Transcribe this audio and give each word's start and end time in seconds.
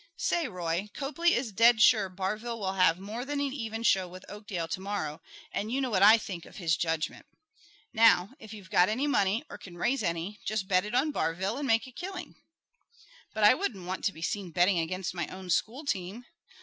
Say, 0.17 0.47
Roy, 0.47 0.89
Copley 0.95 1.35
is 1.35 1.51
dead 1.51 1.79
sure 1.79 2.09
Barville 2.09 2.59
will 2.59 2.73
have 2.73 2.97
more 2.97 3.23
than 3.23 3.39
an 3.39 3.53
even 3.53 3.83
show 3.83 4.07
with 4.07 4.25
Oakdale 4.27 4.67
to 4.69 4.81
morrow, 4.81 5.21
and 5.51 5.71
you 5.71 5.79
know 5.79 5.91
what 5.91 6.01
I 6.01 6.17
think 6.17 6.47
of 6.47 6.55
his 6.55 6.75
judgment. 6.75 7.27
Now, 7.93 8.31
if 8.39 8.51
you've 8.51 8.71
got 8.71 8.89
any 8.89 9.05
money, 9.05 9.43
or 9.47 9.59
can 9.59 9.77
raise 9.77 10.01
any, 10.01 10.39
just 10.43 10.67
bet 10.67 10.85
it 10.85 10.95
on 10.95 11.11
Barville 11.11 11.57
and 11.57 11.67
make 11.67 11.85
a 11.85 11.91
killing." 11.91 12.33
"But 13.35 13.43
I 13.43 13.53
wouldn't 13.53 13.85
want 13.85 14.03
to 14.05 14.11
be 14.11 14.23
seen 14.23 14.49
betting 14.49 14.79
against 14.79 15.13
my 15.13 15.27
own 15.27 15.51
school 15.51 15.85
team." 15.85 16.25